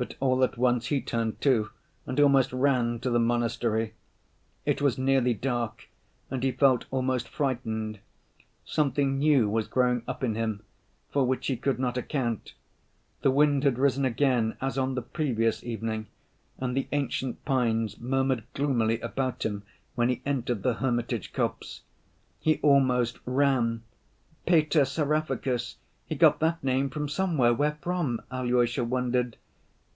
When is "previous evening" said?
15.02-16.06